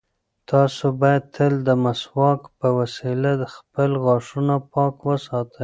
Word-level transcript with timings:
تاسو 0.51 0.85
باید 1.01 1.23
تل 1.35 1.53
د 1.67 1.69
مسواک 1.83 2.41
په 2.59 2.67
وسیله 2.79 3.31
خپل 3.55 3.91
غاښونه 4.03 4.55
پاک 4.73 4.95
وساتئ. 5.09 5.59